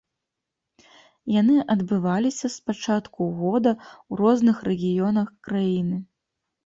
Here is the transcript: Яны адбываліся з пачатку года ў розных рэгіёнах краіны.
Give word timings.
Яны 1.33 1.57
адбываліся 1.73 2.47
з 2.55 2.67
пачатку 2.69 3.29
года 3.43 3.71
ў 3.77 4.13
розных 4.25 4.57
рэгіёнах 4.69 5.27
краіны. 5.51 5.97